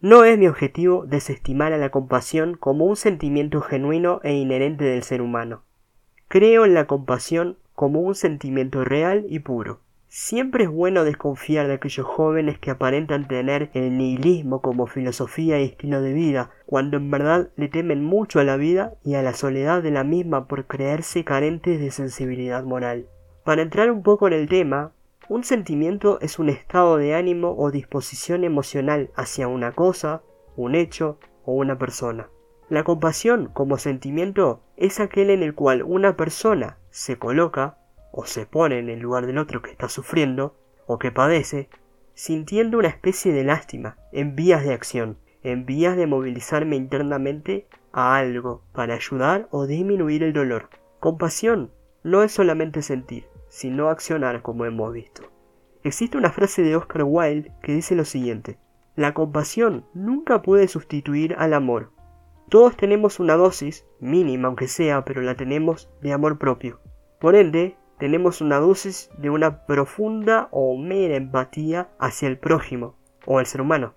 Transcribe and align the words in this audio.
No 0.00 0.22
es 0.22 0.38
mi 0.38 0.46
objetivo 0.46 1.06
desestimar 1.06 1.72
a 1.72 1.76
la 1.76 1.90
compasión 1.90 2.56
como 2.56 2.84
un 2.84 2.94
sentimiento 2.94 3.60
genuino 3.60 4.20
e 4.22 4.32
inherente 4.32 4.84
del 4.84 5.02
ser 5.02 5.20
humano. 5.20 5.64
Creo 6.28 6.64
en 6.64 6.74
la 6.74 6.86
compasión 6.86 7.58
como 7.74 8.02
un 8.02 8.14
sentimiento 8.14 8.84
real 8.84 9.26
y 9.28 9.40
puro. 9.40 9.80
Siempre 10.06 10.64
es 10.64 10.70
bueno 10.70 11.02
desconfiar 11.02 11.66
de 11.66 11.74
aquellos 11.74 12.06
jóvenes 12.06 12.60
que 12.60 12.70
aparentan 12.70 13.26
tener 13.26 13.70
el 13.74 13.98
nihilismo 13.98 14.62
como 14.62 14.86
filosofía 14.86 15.60
y 15.60 15.64
estilo 15.64 16.00
de 16.00 16.12
vida, 16.12 16.50
cuando 16.64 16.96
en 16.96 17.10
verdad 17.10 17.50
le 17.56 17.66
temen 17.66 18.04
mucho 18.04 18.38
a 18.38 18.44
la 18.44 18.56
vida 18.56 18.94
y 19.04 19.14
a 19.14 19.22
la 19.22 19.34
soledad 19.34 19.82
de 19.82 19.90
la 19.90 20.04
misma 20.04 20.46
por 20.46 20.66
creerse 20.66 21.24
carentes 21.24 21.80
de 21.80 21.90
sensibilidad 21.90 22.62
moral. 22.62 23.08
Para 23.42 23.62
entrar 23.62 23.90
un 23.90 24.04
poco 24.04 24.28
en 24.28 24.34
el 24.34 24.48
tema, 24.48 24.92
un 25.28 25.44
sentimiento 25.44 26.18
es 26.22 26.38
un 26.38 26.48
estado 26.48 26.96
de 26.96 27.14
ánimo 27.14 27.54
o 27.56 27.70
disposición 27.70 28.44
emocional 28.44 29.10
hacia 29.14 29.46
una 29.46 29.72
cosa, 29.72 30.22
un 30.56 30.74
hecho 30.74 31.18
o 31.44 31.52
una 31.52 31.78
persona. 31.78 32.30
La 32.70 32.82
compasión 32.82 33.50
como 33.52 33.76
sentimiento 33.76 34.62
es 34.76 35.00
aquel 35.00 35.30
en 35.30 35.42
el 35.42 35.54
cual 35.54 35.82
una 35.82 36.16
persona 36.16 36.78
se 36.90 37.18
coloca 37.18 37.78
o 38.10 38.24
se 38.24 38.46
pone 38.46 38.78
en 38.78 38.88
el 38.88 39.00
lugar 39.00 39.26
del 39.26 39.38
otro 39.38 39.60
que 39.60 39.70
está 39.70 39.88
sufriendo 39.88 40.56
o 40.86 40.98
que 40.98 41.12
padece, 41.12 41.68
sintiendo 42.14 42.78
una 42.78 42.88
especie 42.88 43.32
de 43.32 43.44
lástima, 43.44 43.98
en 44.12 44.34
vías 44.34 44.64
de 44.64 44.72
acción, 44.72 45.18
en 45.42 45.66
vías 45.66 45.96
de 45.96 46.06
movilizarme 46.06 46.76
internamente 46.76 47.66
a 47.92 48.16
algo 48.16 48.62
para 48.72 48.94
ayudar 48.94 49.46
o 49.50 49.66
disminuir 49.66 50.22
el 50.22 50.32
dolor. 50.32 50.70
Compasión 51.00 51.70
no 52.02 52.22
es 52.22 52.32
solamente 52.32 52.80
sentir, 52.82 53.28
sino 53.48 53.88
accionar 53.88 54.42
como 54.42 54.64
hemos 54.64 54.92
visto. 54.92 55.22
Existe 55.84 56.18
una 56.18 56.30
frase 56.30 56.62
de 56.62 56.76
Oscar 56.76 57.04
Wilde 57.04 57.52
que 57.62 57.72
dice 57.72 57.94
lo 57.94 58.04
siguiente, 58.04 58.58
la 58.98 59.14
compasión 59.14 59.84
nunca 59.94 60.42
puede 60.42 60.66
sustituir 60.66 61.36
al 61.38 61.54
amor. 61.54 61.92
Todos 62.48 62.76
tenemos 62.76 63.20
una 63.20 63.36
dosis, 63.36 63.86
mínima 64.00 64.48
aunque 64.48 64.66
sea, 64.66 65.04
pero 65.04 65.22
la 65.22 65.36
tenemos 65.36 65.88
de 66.02 66.12
amor 66.12 66.38
propio. 66.38 66.80
Por 67.20 67.36
ende, 67.36 67.76
tenemos 67.98 68.40
una 68.40 68.58
dosis 68.58 69.10
de 69.16 69.30
una 69.30 69.66
profunda 69.66 70.48
o 70.50 70.76
mera 70.76 71.14
empatía 71.14 71.90
hacia 72.00 72.26
el 72.26 72.38
prójimo 72.38 72.96
o 73.24 73.38
el 73.38 73.46
ser 73.46 73.60
humano. 73.60 73.94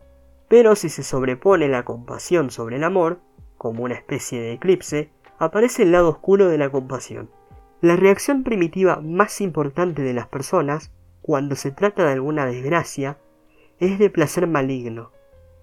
Pero 0.48 0.76
si 0.76 0.90
se 0.90 1.02
sobrepone 1.02 1.68
la 1.68 1.84
compasión 1.84 2.52
sobre 2.52 2.76
el 2.76 2.84
amor, 2.84 3.22
como 3.58 3.84
una 3.84 3.96
especie 3.96 4.40
de 4.40 4.54
eclipse, 4.54 5.12
aparece 5.40 5.82
el 5.82 5.94
lado 5.94 6.10
oscuro 6.10 6.48
de 6.48 6.60
la 6.60 6.70
compasión. 6.70 7.32
La 7.82 7.96
reacción 7.96 8.44
primitiva 8.44 9.02
más 9.02 9.42
importante 9.42 10.04
de 10.04 10.14
las 10.14 10.28
personas, 10.28 10.92
cuando 11.24 11.56
se 11.56 11.72
trata 11.72 12.06
de 12.06 12.12
alguna 12.12 12.46
desgracia, 12.46 13.18
es 13.80 13.98
de 13.98 14.12
placer 14.12 14.46
maligno. 14.46 15.10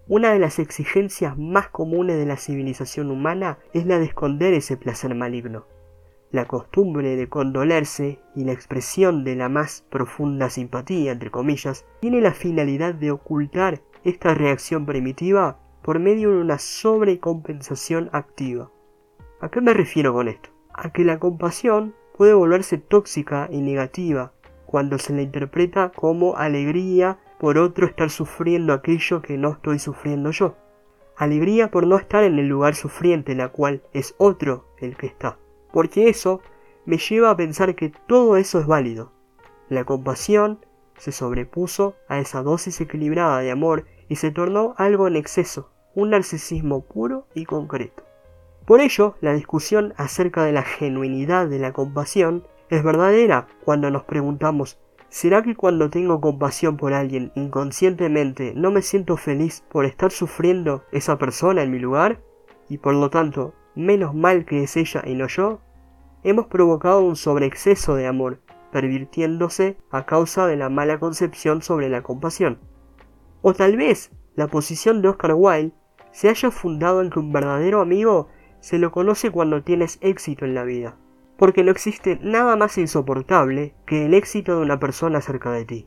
Una 0.09 0.33
de 0.33 0.41
las 0.41 0.59
exigencias 0.59 1.39
más 1.39 1.69
comunes 1.69 2.17
de 2.19 2.27
la 2.27 2.37
civilización 2.37 3.13
humana 3.13 3.59
es 3.73 3.87
la 3.87 4.01
de 4.01 4.07
esconder 4.07 4.53
ese 4.53 4.77
placer 4.77 5.15
maligno. 5.15 5.67
La 6.33 6.47
costumbre 6.47 7.15
de 7.15 7.29
condolerse 7.29 8.19
y 8.35 8.43
la 8.43 8.53
expresión 8.53 9.23
de 9.23 9.37
la 9.37 9.49
más 9.49 9.87
profunda 9.89 10.51
simpatía, 10.51 11.13
entre 11.13 11.31
comillas, 11.31 11.87
tiene 12.01 12.21
la 12.21 12.33
finalidad 12.33 12.95
de 12.95 13.13
ocultar 13.13 13.81
esta 14.03 14.35
reacción 14.35 14.87
primitiva 14.87 15.61
por 15.83 16.01
medio 16.01 16.33
de 16.33 16.39
una 16.39 16.59
sobrecompensación 16.59 18.11
activa. 18.13 18.73
¿A 19.41 19.51
qué 19.51 19.61
me 19.61 19.73
refiero 19.73 20.13
con 20.13 20.27
esto? 20.27 20.51
A 20.75 20.93
que 20.93 21.05
la 21.05 21.21
compasión 21.21 21.95
puede 22.19 22.35
volverse 22.35 22.79
tóxica 22.79 23.49
y 23.51 23.63
negativa 23.63 24.33
cuando 24.67 24.99
se 24.99 25.15
la 25.15 25.23
interpreta 25.23 25.93
como 25.95 26.37
alegría 26.37 27.19
por 27.39 27.59
otro 27.59 27.87
estar 27.87 28.11
sufriendo 28.11 28.73
aquello 28.73 29.23
que 29.23 29.39
no 29.39 29.53
estoy 29.53 29.79
sufriendo 29.79 30.33
yo. 30.33 30.57
Alegría 31.17 31.71
por 31.71 31.87
no 31.87 31.97
estar 31.97 32.25
en 32.25 32.41
el 32.41 32.49
lugar 32.49 32.75
sufriente, 32.75 33.37
la 33.37 33.51
cual 33.51 33.83
es 33.93 34.17
otro 34.19 34.67
el 34.81 34.97
que 34.97 35.07
está. 35.07 35.39
Porque 35.73 36.09
eso 36.09 36.43
me 36.87 36.99
lleva 36.99 37.31
a 37.31 37.37
pensar 37.37 37.77
que 37.77 37.93
todo 38.09 38.37
eso 38.37 38.59
es 38.59 38.67
válido. 38.67 39.13
La 39.69 39.85
compasión 39.85 40.59
se 40.97 41.13
sobrepuso 41.13 41.95
a 42.09 42.19
esa 42.19 42.43
dosis 42.43 42.81
equilibrada 42.81 43.39
de 43.41 43.53
amor 43.53 43.87
y 44.09 44.17
se 44.17 44.33
tornó 44.33 44.75
algo 44.77 45.07
en 45.07 45.15
exceso, 45.15 45.71
un 45.95 46.11
narcisismo 46.11 46.81
puro 46.85 47.29
y 47.35 47.45
concreto. 47.45 48.08
Por 48.69 48.83
ello, 48.83 49.15
la 49.23 49.33
discusión 49.33 49.95
acerca 49.97 50.45
de 50.45 50.53
la 50.53 50.61
genuinidad 50.61 51.49
de 51.49 51.59
la 51.59 51.73
compasión 51.73 52.45
es 52.69 52.85
verdadera 52.85 53.49
cuando 53.65 53.91
nos 53.91 54.05
preguntamos 54.05 54.79
¿Será 55.09 55.43
que 55.43 55.57
cuando 55.57 55.89
tengo 55.89 56.21
compasión 56.21 56.77
por 56.77 56.93
alguien 56.93 57.33
inconscientemente 57.35 58.53
no 58.55 58.71
me 58.71 58.83
siento 58.83 59.17
feliz 59.17 59.65
por 59.71 59.87
estar 59.87 60.11
sufriendo 60.11 60.85
esa 60.93 61.17
persona 61.17 61.63
en 61.63 61.71
mi 61.71 61.79
lugar? 61.79 62.21
Y 62.69 62.77
por 62.77 62.93
lo 62.93 63.09
tanto, 63.09 63.55
menos 63.75 64.15
mal 64.15 64.45
que 64.45 64.65
es 64.65 64.77
ella 64.77 65.03
y 65.07 65.15
no 65.15 65.29
yo? 65.29 65.61
Hemos 66.23 66.49
provocado 66.49 67.01
un 67.01 67.17
sobreexceso 67.17 67.95
de 67.95 68.07
amor, 68.07 68.43
pervirtiéndose 68.71 69.79
a 69.91 70.05
causa 70.05 70.47
de 70.47 70.57
la 70.57 70.69
mala 70.69 71.01
concepción 71.01 71.63
sobre 71.63 71.89
la 71.89 72.03
compasión. 72.03 72.59
O 73.41 73.55
tal 73.55 73.79
vez 73.79 74.11
la 74.35 74.47
posición 74.47 75.01
de 75.01 75.09
Oscar 75.09 75.33
Wilde 75.35 75.73
se 76.13 76.29
haya 76.29 76.51
fundado 76.51 77.01
en 77.01 77.09
que 77.09 77.19
un 77.19 77.33
verdadero 77.33 77.81
amigo 77.81 78.29
se 78.61 78.79
lo 78.79 78.91
conoce 78.91 79.31
cuando 79.31 79.63
tienes 79.63 79.99
éxito 80.01 80.45
en 80.45 80.55
la 80.55 80.65
vida, 80.65 80.97
porque 81.37 81.63
no 81.63 81.71
existe 81.71 82.19
nada 82.23 82.57
más 82.57 82.79
insoportable 82.79 83.75
que 83.87 84.07
el 84.07 84.15
éxito 84.15 84.57
de 84.57 84.63
una 84.63 84.81
persona 84.81 85.21
cerca 85.21 85.53
de 85.53 85.65
ti, 85.65 85.87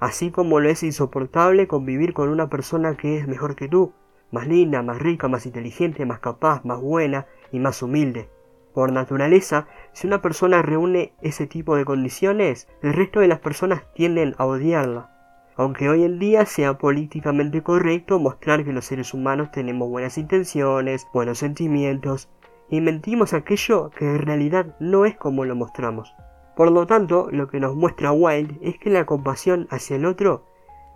así 0.00 0.30
como 0.30 0.60
lo 0.60 0.68
es 0.68 0.82
insoportable 0.82 1.68
convivir 1.68 2.12
con 2.12 2.28
una 2.28 2.48
persona 2.50 2.96
que 2.96 3.18
es 3.18 3.28
mejor 3.28 3.54
que 3.54 3.68
tú, 3.68 3.92
más 4.32 4.48
linda, 4.48 4.82
más 4.82 4.98
rica, 4.98 5.28
más 5.28 5.46
inteligente, 5.46 6.06
más 6.06 6.18
capaz, 6.18 6.64
más 6.64 6.80
buena 6.80 7.26
y 7.52 7.60
más 7.60 7.82
humilde. 7.82 8.28
Por 8.74 8.90
naturaleza, 8.90 9.68
si 9.92 10.06
una 10.06 10.22
persona 10.22 10.62
reúne 10.62 11.12
ese 11.20 11.46
tipo 11.46 11.76
de 11.76 11.84
condiciones, 11.84 12.68
el 12.82 12.94
resto 12.94 13.20
de 13.20 13.28
las 13.28 13.38
personas 13.38 13.82
tienden 13.94 14.34
a 14.38 14.46
odiarla, 14.46 15.10
aunque 15.56 15.88
hoy 15.88 16.04
en 16.04 16.18
día 16.18 16.46
sea 16.46 16.78
políticamente 16.78 17.62
correcto 17.62 18.18
mostrar 18.18 18.64
que 18.64 18.72
los 18.72 18.86
seres 18.86 19.12
humanos 19.12 19.50
tenemos 19.50 19.88
buenas 19.88 20.18
intenciones, 20.18 21.06
buenos 21.12 21.38
sentimientos, 21.38 22.28
y 22.70 22.80
mentimos 22.80 23.34
aquello 23.34 23.90
que 23.90 24.06
en 24.06 24.18
realidad 24.18 24.76
no 24.80 25.04
es 25.04 25.16
como 25.16 25.44
lo 25.44 25.54
mostramos. 25.54 26.14
Por 26.56 26.70
lo 26.70 26.86
tanto, 26.86 27.28
lo 27.30 27.48
que 27.48 27.60
nos 27.60 27.76
muestra 27.76 28.12
Wilde 28.12 28.58
es 28.62 28.78
que 28.78 28.90
la 28.90 29.06
compasión 29.06 29.66
hacia 29.70 29.96
el 29.96 30.06
otro 30.06 30.46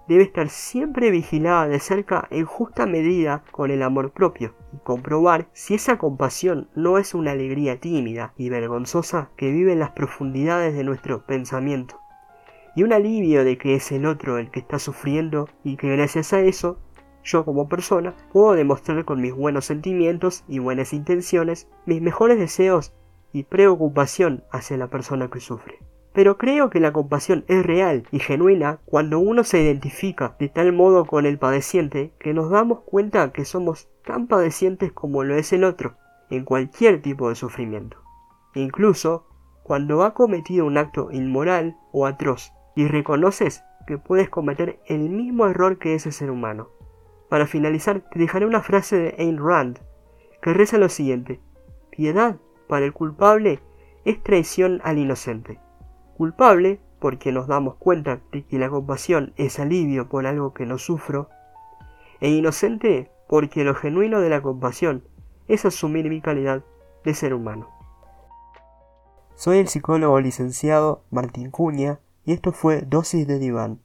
debe 0.08 0.22
estar 0.22 0.48
siempre 0.48 1.10
vigilada 1.10 1.66
de 1.66 1.80
cerca 1.80 2.28
en 2.30 2.46
justa 2.46 2.86
medida 2.86 3.42
con 3.50 3.70
el 3.70 3.82
amor 3.82 4.12
propio 4.12 4.54
y 4.72 4.78
comprobar 4.78 5.48
si 5.52 5.74
esa 5.74 5.98
compasión 5.98 6.70
no 6.74 6.98
es 6.98 7.14
una 7.14 7.32
alegría 7.32 7.80
tímida 7.80 8.32
y 8.36 8.48
vergonzosa 8.48 9.30
que 9.36 9.50
vive 9.50 9.72
en 9.72 9.80
las 9.80 9.90
profundidades 9.90 10.74
de 10.74 10.84
nuestro 10.84 11.26
pensamiento 11.26 12.05
y 12.76 12.82
un 12.82 12.92
alivio 12.92 13.42
de 13.42 13.58
que 13.58 13.74
es 13.74 13.90
el 13.90 14.06
otro 14.06 14.38
el 14.38 14.50
que 14.50 14.60
está 14.60 14.78
sufriendo 14.78 15.48
y 15.64 15.76
que 15.76 15.88
gracias 15.88 16.32
a 16.32 16.40
eso 16.40 16.78
yo 17.24 17.44
como 17.44 17.68
persona 17.68 18.14
puedo 18.32 18.52
demostrar 18.52 19.04
con 19.04 19.20
mis 19.20 19.34
buenos 19.34 19.64
sentimientos 19.64 20.44
y 20.46 20.60
buenas 20.60 20.92
intenciones 20.92 21.68
mis 21.86 22.00
mejores 22.00 22.38
deseos 22.38 22.92
y 23.32 23.42
preocupación 23.42 24.44
hacia 24.52 24.76
la 24.76 24.88
persona 24.88 25.28
que 25.28 25.40
sufre. 25.40 25.78
Pero 26.12 26.38
creo 26.38 26.70
que 26.70 26.80
la 26.80 26.92
compasión 26.92 27.44
es 27.48 27.66
real 27.66 28.04
y 28.12 28.20
genuina 28.20 28.78
cuando 28.84 29.18
uno 29.18 29.42
se 29.42 29.60
identifica 29.62 30.36
de 30.38 30.48
tal 30.48 30.72
modo 30.72 31.04
con 31.04 31.26
el 31.26 31.38
padeciente 31.38 32.12
que 32.18 32.32
nos 32.32 32.50
damos 32.50 32.80
cuenta 32.80 33.32
que 33.32 33.44
somos 33.44 33.88
tan 34.04 34.26
padecientes 34.26 34.92
como 34.92 35.24
lo 35.24 35.34
es 35.34 35.52
el 35.52 35.64
otro, 35.64 35.96
en 36.30 36.44
cualquier 36.44 37.02
tipo 37.02 37.28
de 37.28 37.34
sufrimiento. 37.34 37.98
Incluso 38.54 39.26
cuando 39.62 40.04
ha 40.04 40.14
cometido 40.14 40.64
un 40.64 40.78
acto 40.78 41.10
inmoral 41.10 41.76
o 41.92 42.06
atroz 42.06 42.52
y 42.76 42.86
reconoces 42.86 43.64
que 43.86 43.98
puedes 43.98 44.28
cometer 44.28 44.78
el 44.86 45.08
mismo 45.08 45.46
error 45.46 45.78
que 45.78 45.94
ese 45.94 46.12
ser 46.12 46.30
humano. 46.30 46.68
Para 47.28 47.48
finalizar, 47.48 48.02
te 48.12 48.20
dejaré 48.20 48.46
una 48.46 48.62
frase 48.62 48.96
de 48.96 49.14
Ayn 49.18 49.38
Rand 49.38 49.80
que 50.40 50.52
reza 50.52 50.78
lo 50.78 50.88
siguiente: 50.88 51.40
Piedad 51.90 52.36
para 52.68 52.84
el 52.84 52.92
culpable 52.92 53.60
es 54.04 54.22
traición 54.22 54.80
al 54.84 54.98
inocente. 54.98 55.58
Culpable 56.16 56.78
porque 57.00 57.32
nos 57.32 57.46
damos 57.46 57.76
cuenta 57.76 58.20
de 58.30 58.44
que 58.44 58.58
la 58.58 58.68
compasión 58.68 59.32
es 59.36 59.58
alivio 59.58 60.08
por 60.08 60.26
algo 60.26 60.54
que 60.54 60.66
no 60.66 60.78
sufro, 60.78 61.28
e 62.20 62.30
inocente 62.30 63.10
porque 63.28 63.64
lo 63.64 63.74
genuino 63.74 64.20
de 64.20 64.30
la 64.30 64.42
compasión 64.42 65.04
es 65.48 65.64
asumir 65.64 66.08
mi 66.08 66.20
calidad 66.20 66.62
de 67.04 67.14
ser 67.14 67.34
humano. 67.34 67.68
Soy 69.34 69.58
el 69.58 69.68
psicólogo 69.68 70.20
licenciado 70.20 71.04
Martín 71.10 71.50
Cuña 71.50 72.00
y 72.26 72.32
esto 72.32 72.52
fue 72.52 72.82
Dosis 72.82 73.26
de 73.26 73.38
Diván. 73.38 73.80